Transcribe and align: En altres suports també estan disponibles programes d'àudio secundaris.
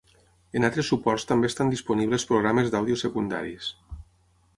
En 0.59 0.63
altres 0.69 0.87
suports 0.93 1.25
també 1.31 1.51
estan 1.53 1.69
disponibles 1.73 2.25
programes 2.31 2.73
d'àudio 2.77 2.97
secundaris. 3.03 3.69